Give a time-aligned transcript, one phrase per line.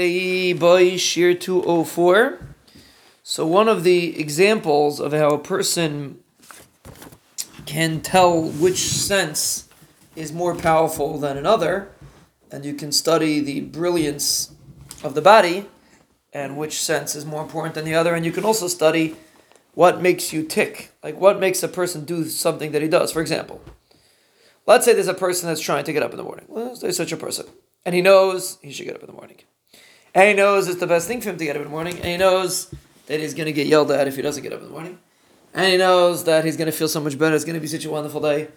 [0.00, 2.38] A boy Shiur 204.
[3.24, 6.20] So, one of the examples of how a person
[7.66, 9.68] can tell which sense
[10.14, 11.90] is more powerful than another,
[12.52, 14.52] and you can study the brilliance
[15.02, 15.66] of the body
[16.32, 19.16] and which sense is more important than the other, and you can also study
[19.74, 23.10] what makes you tick, like what makes a person do something that he does.
[23.10, 23.60] For example,
[24.64, 26.44] let's say there's a person that's trying to get up in the morning.
[26.46, 27.46] Well, there's such a person,
[27.84, 29.38] and he knows he should get up in the morning,
[30.14, 31.96] and he knows it's the best thing for him to get up in the morning,
[31.96, 32.72] and he knows
[33.06, 34.98] that he's going to get yelled at if he doesn't get up in the morning,
[35.54, 37.34] and he knows that he's going to feel so much better.
[37.34, 38.48] It's going to be such a wonderful day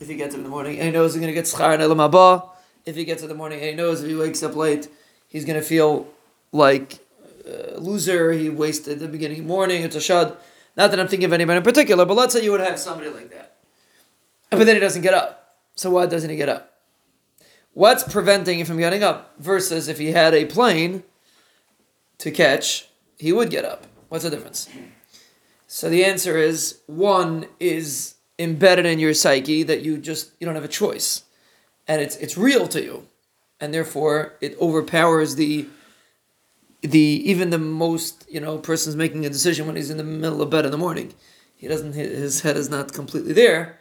[0.00, 1.74] if he gets up in the morning, and he knows he's going to get schar
[1.74, 2.42] and elam
[2.86, 4.88] if he gets up in the morning, and he knows if he wakes up late,
[5.28, 6.08] he's going to feel
[6.52, 6.98] like
[7.46, 8.32] a loser.
[8.32, 9.82] He wasted the beginning of the morning.
[9.82, 10.34] It's a shad.
[10.76, 13.10] Not that I'm thinking of anybody in particular, but let's say you would have somebody
[13.10, 13.56] like that.
[14.50, 15.56] But then he doesn't get up.
[15.74, 16.69] So why doesn't he get up?
[17.80, 19.32] What's preventing him from getting up?
[19.38, 21.02] Versus if he had a plane
[22.18, 23.86] to catch, he would get up.
[24.10, 24.68] What's the difference?
[25.66, 30.56] So the answer is one is embedded in your psyche that you just you don't
[30.56, 31.22] have a choice.
[31.88, 33.06] And it's it's real to you.
[33.60, 35.66] And therefore it overpowers the
[36.82, 40.42] the even the most you know person's making a decision when he's in the middle
[40.42, 41.14] of bed in the morning.
[41.56, 43.80] He doesn't his head is not completely there,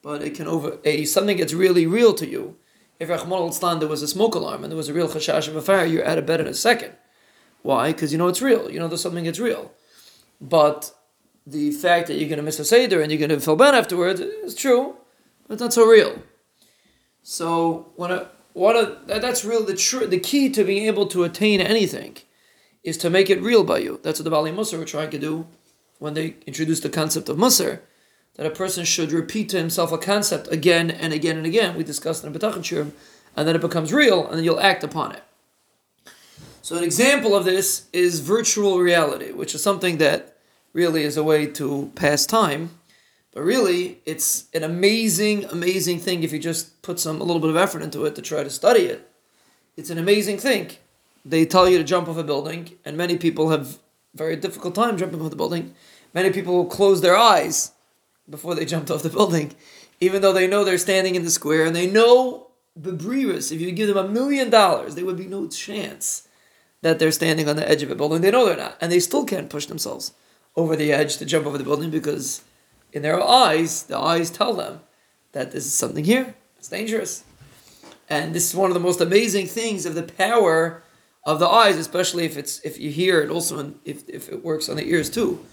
[0.00, 2.56] but it can over a something gets really real to you.
[3.02, 5.60] If Rahman there was a smoke alarm and there was a real chashash of a
[5.60, 6.92] fire, you're out of bed in a second.
[7.62, 7.90] Why?
[7.92, 8.70] Because you know it's real.
[8.70, 9.72] You know there's something that's real.
[10.40, 10.94] But
[11.44, 13.74] the fact that you're going to miss a seder and you're going to feel bad
[13.74, 14.98] afterwards is true,
[15.48, 16.22] but not so real.
[17.24, 19.64] So when a, what a, that's real.
[19.64, 22.18] The tr- the key to being able to attain anything
[22.84, 23.98] is to make it real by you.
[24.04, 25.48] That's what the Baalei Musar were trying to do
[25.98, 27.80] when they introduced the concept of Musar,
[28.36, 31.76] that a person should repeat to himself a concept again and again and again.
[31.76, 32.92] We discussed in the Bitachon Shiurim,
[33.36, 35.22] and then it becomes real, and then you'll act upon it.
[36.62, 40.36] So an example of this is virtual reality, which is something that
[40.72, 42.70] really is a way to pass time.
[43.32, 47.50] But really, it's an amazing, amazing thing if you just put some a little bit
[47.50, 49.08] of effort into it to try to study it.
[49.76, 50.70] It's an amazing thing
[51.24, 53.78] they tell you to jump off a building, and many people have
[54.14, 55.74] very difficult time jumping off the building.
[56.12, 57.72] Many people will close their eyes
[58.28, 59.54] before they jumped off the building,
[60.00, 63.60] even though they know they're standing in the square and they know the Bebriris, if
[63.60, 66.28] you give them a million dollars, there would be no chance
[66.80, 68.20] that they're standing on the edge of a building.
[68.20, 70.12] They know they're not, and they still can't push themselves
[70.56, 72.42] over the edge to jump over the building because
[72.92, 74.80] in their eyes, the eyes tell them
[75.32, 76.34] that this is something here.
[76.58, 77.24] It's dangerous.
[78.08, 80.82] And this is one of the most amazing things of the power
[81.24, 84.44] of the eyes, especially if it's if you hear it also in, if, if it
[84.44, 85.44] works on the ears too.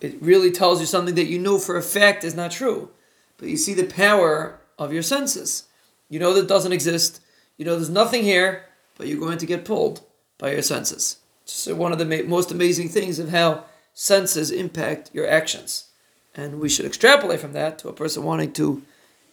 [0.00, 2.90] It really tells you something that you know for a fact is not true.
[3.36, 5.64] But you see the power of your senses.
[6.08, 7.20] You know that doesn't exist.
[7.56, 8.64] You know there's nothing here,
[8.96, 10.02] but you're going to get pulled
[10.38, 11.18] by your senses.
[11.42, 13.64] It's one of the ma- most amazing things of how
[13.94, 15.88] senses impact your actions.
[16.34, 18.82] And we should extrapolate from that to a person wanting to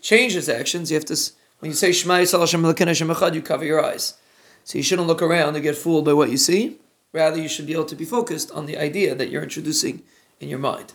[0.02, 0.90] change his actions.
[0.90, 1.18] You have to,
[1.60, 4.16] when you say Shema Yisrael you cover your eyes.
[4.64, 6.78] So you shouldn't look around and get fooled by what you see.
[7.14, 10.02] Rather, you should be able to be focused on the idea that you're introducing
[10.40, 10.94] in your mind.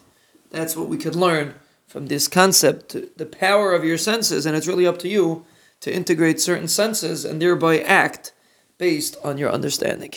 [0.51, 1.55] That's what we could learn
[1.87, 5.45] from this concept, the power of your senses, and it's really up to you
[5.81, 8.33] to integrate certain senses and thereby act
[8.79, 10.13] based on your understanding.